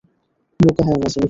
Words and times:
বোকা 0.59 0.83
হয়ো 0.83 0.97
না, 0.97 1.07
জেনিফার। 1.07 1.19